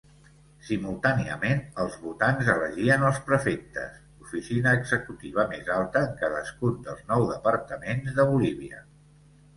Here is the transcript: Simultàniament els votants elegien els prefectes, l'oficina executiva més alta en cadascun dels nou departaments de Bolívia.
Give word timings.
Simultàniament 0.67 1.59
els 1.83 1.97
votants 2.05 2.49
elegien 2.53 3.05
els 3.11 3.19
prefectes, 3.29 4.01
l'oficina 4.23 4.73
executiva 4.81 5.45
més 5.53 5.69
alta 5.77 6.03
en 6.09 6.19
cadascun 6.23 6.81
dels 6.89 7.05
nou 7.13 7.27
departaments 7.35 8.17
de 8.21 8.27
Bolívia. 8.33 8.87